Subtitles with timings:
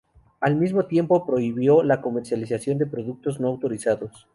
[0.39, 4.27] Al mismo tiempo prohibió la comercialización de productos no autorizados.